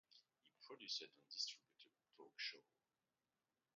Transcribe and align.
It 0.47 0.65
produced 0.65 1.03
and 1.03 1.11
distributed 1.29 1.91
talk 2.17 2.33
shows. 2.35 2.63